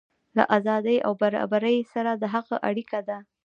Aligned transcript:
له 0.37 0.43
ازادۍ 0.57 0.97
او 1.05 1.11
برابرۍ 1.21 1.77
سره 1.93 2.11
د 2.15 2.23
هغه 2.35 2.55
اړیکه 2.69 2.99
ده. 3.07 3.17